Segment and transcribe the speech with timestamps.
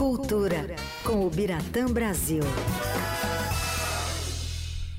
[0.00, 0.64] Cultura,
[1.04, 2.40] com o Biratã Brasil.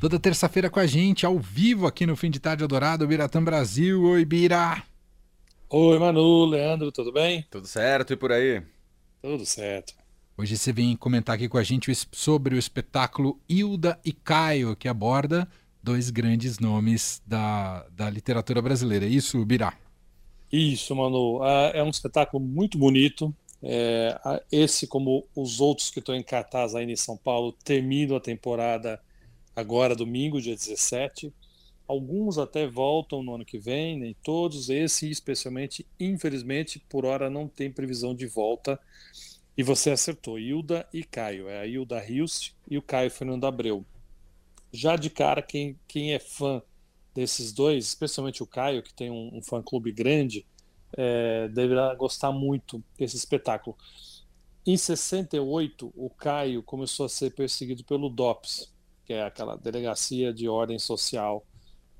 [0.00, 4.02] Toda terça-feira com a gente, ao vivo aqui no Fim de Tarde Adorado, Biratã Brasil.
[4.02, 4.82] Oi, Bira!
[5.70, 7.46] Oi, Manu, Leandro, tudo bem?
[7.48, 8.60] Tudo certo e por aí?
[9.22, 9.94] Tudo certo.
[10.36, 14.88] Hoje você vem comentar aqui com a gente sobre o espetáculo Hilda e Caio, que
[14.88, 15.48] aborda
[15.80, 19.06] dois grandes nomes da, da literatura brasileira.
[19.06, 19.74] É isso, Birá?
[20.50, 21.40] Isso, Manu.
[21.44, 23.32] Ah, é um espetáculo muito bonito.
[23.62, 24.18] É,
[24.52, 29.00] esse, como os outros que estão em cartaz aí em São Paulo, terminam a temporada
[29.54, 31.32] agora, domingo, dia 17.
[31.86, 34.68] Alguns até voltam no ano que vem, nem todos.
[34.68, 38.78] Esse, especialmente, infelizmente, por hora não tem previsão de volta.
[39.56, 41.48] E você acertou, Hilda e Caio.
[41.48, 43.84] É a Hilda Rios e o Caio Fernando Abreu.
[44.72, 46.62] Já de cara, quem, quem é fã
[47.14, 50.46] desses dois, especialmente o Caio, que tem um, um fã-clube grande,
[50.96, 53.76] é, deverá gostar muito desse espetáculo.
[54.66, 58.72] Em 68, o Caio começou a ser perseguido pelo DOPS,
[59.04, 61.46] que é aquela delegacia de ordem social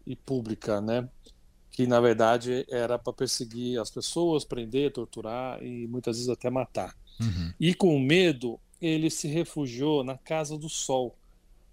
[0.06, 1.08] e pública, né?
[1.70, 6.94] Que na verdade era para perseguir as pessoas, prender, torturar e muitas vezes até matar.
[7.18, 7.52] Uhum.
[7.58, 11.16] E com medo, ele se refugiou na Casa do Sol,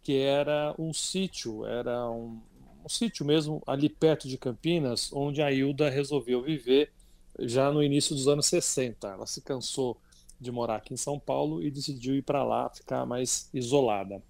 [0.01, 2.41] que era um sítio, era um,
[2.85, 6.91] um sítio mesmo ali perto de Campinas, onde a Hilda resolveu viver
[7.39, 9.07] já no início dos anos 60.
[9.07, 9.99] Ela se cansou
[10.39, 14.21] de morar aqui em São Paulo e decidiu ir para lá, ficar mais isolada.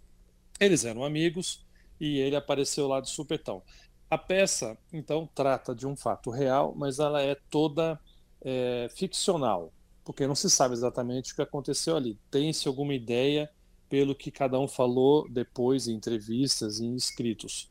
[0.60, 1.66] Eles eram amigos
[2.00, 3.62] e ele apareceu lá de supetão.
[4.10, 8.00] A peça, então, trata de um fato real, mas ela é toda
[8.42, 12.18] é, ficcional, porque não se sabe exatamente o que aconteceu ali.
[12.30, 13.50] Tem-se alguma ideia
[13.90, 17.70] pelo que cada um falou depois em entrevistas e em escritos.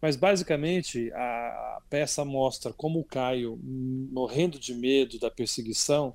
[0.00, 6.14] Mas basicamente a peça mostra como o Caio, morrendo de medo da perseguição,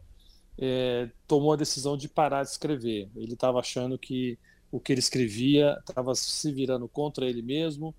[0.58, 3.10] é, tomou a decisão de parar de escrever.
[3.16, 4.38] Ele estava achando que
[4.72, 7.94] o que ele escrevia estava se virando contra ele mesmo,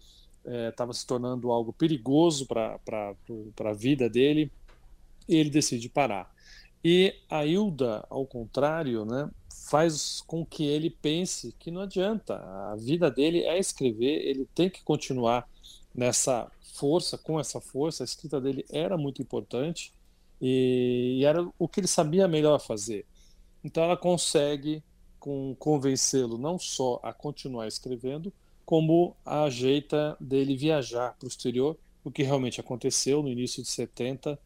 [0.71, 3.15] estava é, se tornando algo perigoso para
[3.61, 4.51] a vida dele,
[5.29, 6.33] ele decide parar.
[6.83, 9.31] E a Hilda, ao contrário, né,
[9.71, 12.37] faz com que ele pense que não adianta,
[12.73, 15.49] a vida dele é escrever, ele tem que continuar
[15.95, 19.93] nessa força, com essa força, a escrita dele era muito importante
[20.41, 23.07] e, e era o que ele sabia melhor fazer.
[23.63, 24.83] Então ela consegue
[25.19, 28.33] com convencê-lo não só a continuar escrevendo,
[28.65, 34.39] como ajeita dele viajar para o exterior, o que realmente aconteceu no início de 70.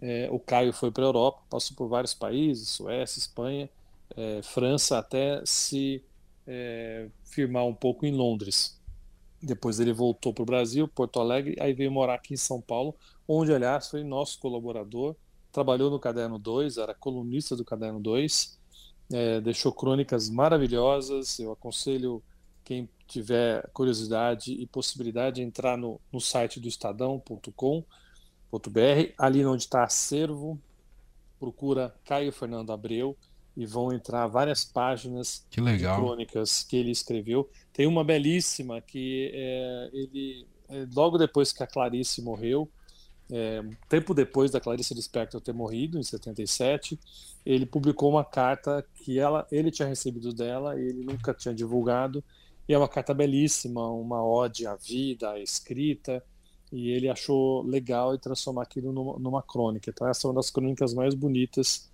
[0.00, 3.70] É, o Caio foi para a Europa, passou por vários países, Suécia, Espanha,
[4.16, 6.02] é, França, até se
[6.46, 8.77] é, firmar um pouco em Londres.
[9.40, 12.94] Depois ele voltou para o Brasil, Porto Alegre, aí veio morar aqui em São Paulo,
[13.26, 15.14] onde, aliás, foi nosso colaborador,
[15.52, 18.58] trabalhou no Caderno 2, era colunista do Caderno 2,
[19.12, 21.38] é, deixou crônicas maravilhosas.
[21.38, 22.22] Eu aconselho
[22.64, 27.82] quem tiver curiosidade e possibilidade de entrar no, no site do estadão.com.br,
[29.16, 30.60] ali onde está acervo,
[31.38, 33.16] procura Caio Fernando Abreu
[33.58, 37.50] e vão entrar várias páginas que de crônicas que ele escreveu.
[37.72, 42.70] Tem uma belíssima que é, ele, é, logo depois que a Clarice morreu,
[43.28, 46.96] é, tempo depois da Clarice Lispector ter morrido, em 77,
[47.44, 52.22] ele publicou uma carta que ela, ele tinha recebido dela e ele nunca tinha divulgado.
[52.68, 56.22] E é uma carta belíssima, uma ode à vida, à escrita,
[56.70, 59.90] e ele achou legal e transformar aquilo numa, numa crônica.
[59.90, 61.87] Então, essa é uma das crônicas mais bonitas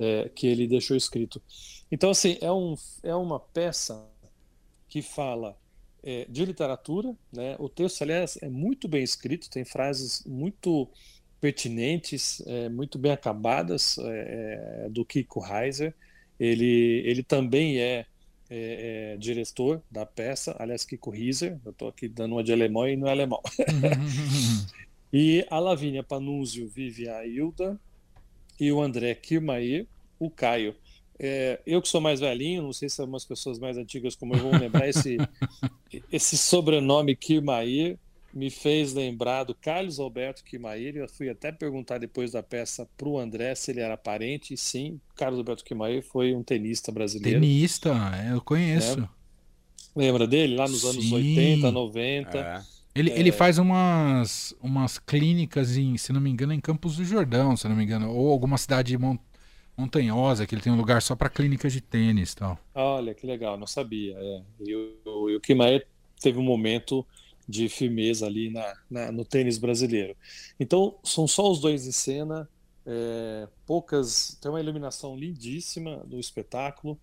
[0.00, 1.40] é, que ele deixou escrito.
[1.92, 4.08] Então, assim, é, um, é uma peça
[4.88, 5.56] que fala
[6.02, 7.54] é, de literatura, né?
[7.58, 10.88] O texto, aliás, é muito bem escrito, tem frases muito
[11.40, 15.94] pertinentes, é, muito bem acabadas é, é do Kiko Heiser.
[16.38, 18.06] Ele, ele também é,
[18.48, 21.60] é, é, diretor da peça, aliás, Kiko Heiser.
[21.64, 23.42] Eu estou aqui dando uma de alemão e não é alemão.
[25.12, 27.78] e a Lavínia Panunzio vive a Hilda,
[28.60, 29.86] e o André Kirmair,
[30.18, 30.76] o Caio.
[31.18, 34.38] É, eu que sou mais velhinho, não sei se algumas pessoas mais antigas como eu
[34.38, 35.16] vão lembrar esse,
[36.12, 37.98] esse sobrenome Kirmair
[38.32, 40.96] me fez lembrar do Carlos Alberto Kimair.
[40.96, 44.54] Eu fui até perguntar depois da peça para o André se ele era parente.
[44.54, 47.40] E sim, Carlos Alberto Kimair foi um tenista brasileiro.
[47.40, 49.00] Tenista, é, eu conheço.
[49.00, 49.08] É.
[49.96, 50.54] Lembra dele?
[50.54, 50.88] Lá nos sim.
[50.90, 52.38] anos 80, 90.
[52.38, 52.62] É.
[52.94, 53.18] Ele, é...
[53.18, 57.68] ele faz umas, umas clínicas, em, se não me engano, em Campos do Jordão, se
[57.68, 58.96] não me engano, ou alguma cidade
[59.76, 62.58] montanhosa, que ele tem um lugar só para clínicas de tênis tal.
[62.74, 64.16] Olha, que legal, não sabia.
[64.18, 64.42] É.
[64.60, 65.86] E o, o Kimaer
[66.20, 67.06] teve um momento
[67.48, 70.16] de firmeza ali na, na, no tênis brasileiro.
[70.58, 72.48] Então, são só os dois em cena,
[72.86, 74.38] é, poucas.
[74.40, 76.98] Tem uma iluminação lindíssima do espetáculo.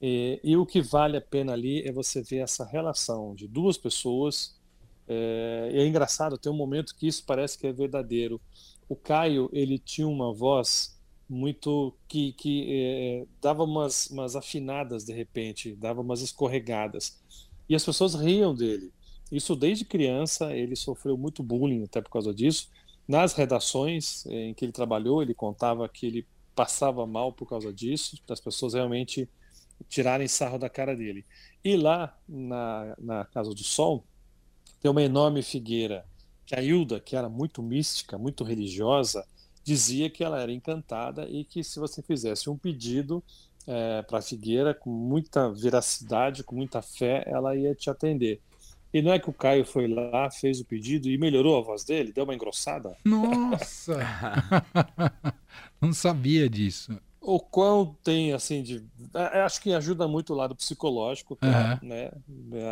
[0.00, 3.78] E, e, o que vale a pena ali é você ver essa relação de duas
[3.78, 4.55] pessoas.
[5.08, 8.40] É, e é engraçado, tem um momento que isso parece que é verdadeiro.
[8.88, 10.96] O Caio, ele tinha uma voz
[11.28, 17.20] muito que, que é, dava umas, umas afinadas de repente, dava umas escorregadas.
[17.68, 18.92] E as pessoas riam dele.
[19.30, 22.68] Isso desde criança, ele sofreu muito bullying até por causa disso.
[23.08, 28.16] Nas redações em que ele trabalhou, ele contava que ele passava mal por causa disso,
[28.26, 29.28] das pessoas realmente
[29.88, 31.24] tirarem sarro da cara dele.
[31.62, 34.04] E lá na, na Casa do Sol
[34.80, 36.04] tem uma enorme figueira
[36.44, 39.26] que a Hilda, que era muito mística, muito religiosa,
[39.64, 43.22] dizia que ela era encantada e que se você fizesse um pedido
[43.66, 48.40] é, para a figueira com muita veracidade, com muita fé, ela ia te atender.
[48.94, 51.84] E não é que o Caio foi lá, fez o pedido e melhorou a voz
[51.84, 52.96] dele, deu uma engrossada?
[53.04, 53.98] Nossa!
[55.82, 56.96] não sabia disso
[57.26, 61.88] o quão tem assim de é, é, acho que ajuda muito o lado psicológico uhum.
[61.88, 62.12] né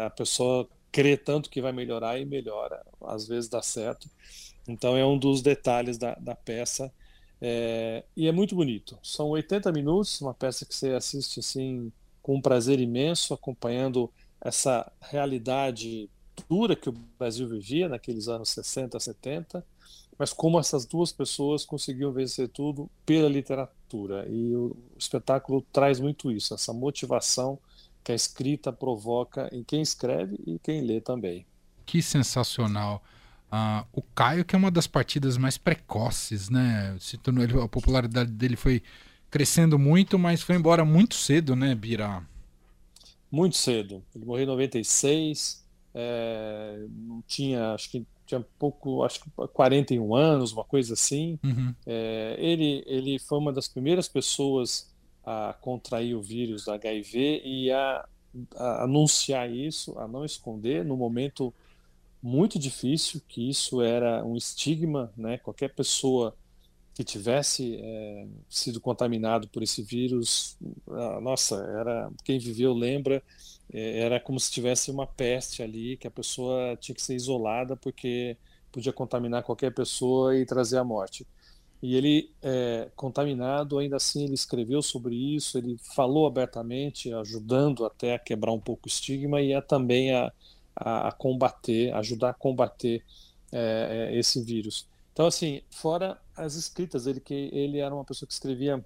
[0.06, 4.08] a pessoa crê tanto que vai melhorar e melhora às vezes dá certo.
[4.66, 6.92] Então é um dos detalhes da, da peça.
[7.40, 8.96] É, e é muito bonito.
[9.02, 11.92] São 80 minutos uma peça que você assiste assim
[12.22, 14.08] com um prazer imenso acompanhando
[14.40, 16.08] essa realidade
[16.48, 19.66] dura que o Brasil vivia naqueles anos 60 70
[20.16, 24.28] mas como essas duas pessoas conseguiam vencer tudo pela literatura.
[24.28, 27.58] E o espetáculo traz muito isso, essa motivação
[28.04, 31.46] que a escrita provoca em quem escreve e quem lê também.
[31.86, 33.02] Que sensacional.
[33.50, 36.96] Uh, o Caio, que é uma das partidas mais precoces, né?
[37.00, 38.82] Se tornou, a popularidade dele foi
[39.30, 42.22] crescendo muito, mas foi embora muito cedo, né, Bira?
[43.30, 44.02] Muito cedo.
[44.14, 45.64] Ele morreu em 96,
[45.94, 51.38] é, não tinha, acho que tinha pouco, acho que 41 anos, uma coisa assim.
[51.42, 51.74] Uhum.
[51.86, 54.93] É, ele, ele foi uma das primeiras pessoas
[55.24, 58.06] a contrair o vírus HIV e a,
[58.56, 61.52] a, anunciar isso, a não esconder, no momento
[62.22, 65.38] muito difícil, que isso era um estigma, né?
[65.38, 66.34] Qualquer pessoa
[66.94, 70.56] que tivesse é, sido contaminado por esse vírus,
[71.20, 73.22] nossa, era quem viveu lembra
[73.72, 77.76] é, era como se tivesse uma peste ali, que a pessoa tinha que ser isolada
[77.76, 78.36] porque
[78.70, 81.26] podia contaminar qualquer pessoa e trazer a morte.
[81.82, 88.14] E ele, é, contaminado, ainda assim ele escreveu sobre isso, ele falou abertamente, ajudando até
[88.14, 90.32] a quebrar um pouco o estigma e a também a,
[90.74, 93.04] a, a combater, ajudar a combater
[93.52, 94.88] é, é esse vírus.
[95.12, 98.84] Então, assim, fora as escritas, ele que ele era uma pessoa que escrevia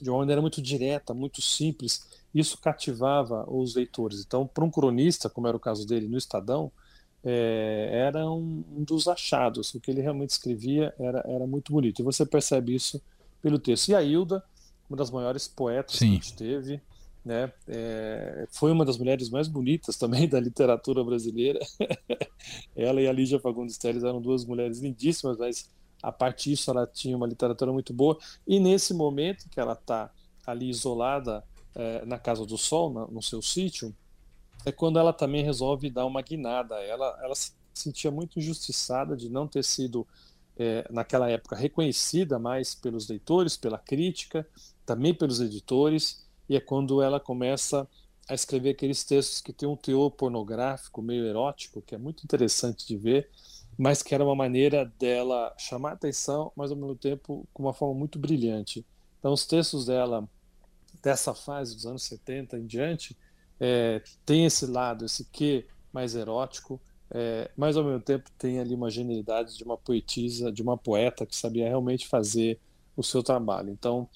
[0.00, 4.20] de uma maneira muito direta, muito simples, isso cativava os leitores.
[4.20, 6.70] Então, para um cronista, como era o caso dele no Estadão,
[7.24, 9.74] é, era um, um, dos achados.
[9.74, 12.00] O que ele realmente escrevia era, era muito bonito.
[12.00, 13.00] E você percebe isso
[13.40, 13.88] pelo texto.
[13.88, 14.44] E a Hilda,
[14.88, 16.06] uma das maiores poetas Sim.
[16.06, 16.80] que a gente teve,
[17.24, 17.50] né?
[17.66, 21.60] É, foi uma das mulheres mais bonitas também da literatura brasileira.
[22.76, 25.70] ela e a Lígia Fagundes Telles eram duas mulheres lindíssimas, mas
[26.02, 28.18] a partir disso ela tinha uma literatura muito boa.
[28.46, 30.10] E nesse momento que ela está
[30.46, 31.42] ali isolada
[31.74, 33.94] é, na Casa do Sol, na, no seu sítio,
[34.64, 36.76] é quando ela também resolve dar uma guinada.
[36.76, 40.06] Ela, ela se sentia muito injustiçada de não ter sido,
[40.56, 44.46] é, naquela época, reconhecida mais pelos leitores, pela crítica,
[44.86, 47.88] também pelos editores, e é quando ela começa
[48.28, 52.86] a escrever aqueles textos que têm um teor pornográfico, meio erótico, que é muito interessante
[52.86, 53.28] de ver,
[53.76, 57.94] mas que era uma maneira dela chamar atenção, mas ao mesmo tempo com uma forma
[57.94, 58.86] muito brilhante.
[59.18, 60.28] Então, os textos dela
[61.02, 63.16] dessa fase dos anos 70 em diante,
[63.60, 66.80] é, tem esse lado, esse que mais erótico,
[67.10, 71.24] é, mas ao mesmo tempo tem ali uma genialidade de uma poetisa, de uma poeta
[71.24, 72.58] que sabia realmente fazer
[72.96, 73.70] o seu trabalho.
[73.70, 74.08] Então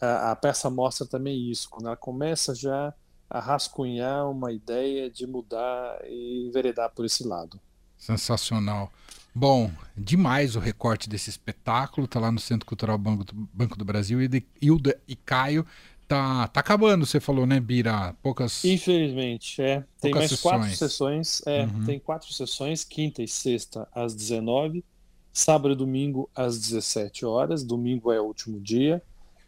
[0.00, 2.94] a, a peça mostra também isso, quando ela começa já
[3.28, 7.58] a rascunhar uma ideia de mudar e enveredar por esse lado.
[7.96, 8.92] Sensacional.
[9.34, 13.84] Bom, demais o recorte desse espetáculo, tá lá no Centro Cultural Banco do, Banco do
[13.84, 14.20] Brasil,
[14.62, 15.66] Hilda e Caio
[16.08, 18.14] tá, tá acabando, você falou, né, Bira?
[18.22, 18.64] Poucas.
[18.64, 19.84] Infelizmente, é.
[20.00, 20.42] Tem mais sessões.
[20.42, 21.42] quatro sessões.
[21.46, 21.84] É, uhum.
[21.84, 24.84] tem quatro sessões, quinta e sexta às 19,
[25.32, 27.64] sábado e domingo às 17 horas.
[27.64, 29.02] Domingo é o último dia.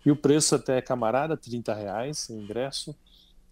[0.04, 2.94] E o preço até é camarada, 30 reais o ingresso.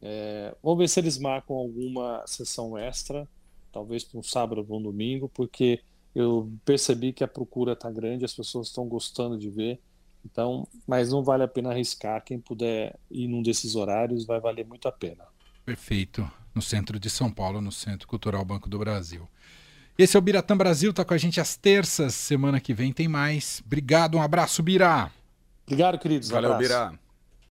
[0.01, 3.27] É, vamos ver se eles marcam alguma sessão extra,
[3.73, 5.81] talvez para um sábado ou um domingo, porque
[6.15, 9.81] eu percebi que a procura está grande, as pessoas estão gostando de ver.
[10.25, 12.23] Então, mas não vale a pena arriscar.
[12.25, 15.25] Quem puder ir num desses horários vai valer muito a pena.
[15.65, 16.29] Perfeito.
[16.55, 19.29] No centro de São Paulo, no Centro Cultural Banco do Brasil.
[19.99, 22.15] Esse é o Biratã Brasil, tá com a gente às terças.
[22.15, 23.63] Semana que vem tem mais.
[23.65, 25.11] Obrigado, um abraço, Birá.
[25.67, 26.29] Obrigado, queridos.
[26.29, 26.99] Valeu, Bira.